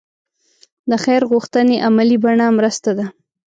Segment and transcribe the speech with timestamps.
[0.89, 3.05] د خیر غوښتنې عملي بڼه مرسته ده.